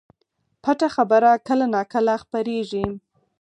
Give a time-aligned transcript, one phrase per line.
[0.63, 2.85] پټه خبره کله نا کله خپرېږي